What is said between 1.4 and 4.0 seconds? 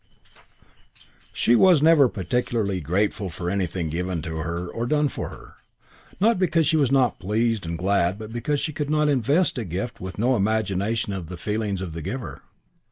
was never particularly grateful for anything